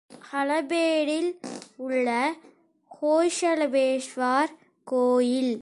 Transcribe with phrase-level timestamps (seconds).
[0.09, 1.31] ஹலபேடில்
[1.77, 2.07] உள்ள
[2.91, 4.53] ஹொய்சலேஸ்வரர்
[4.87, 5.49] கோயில்.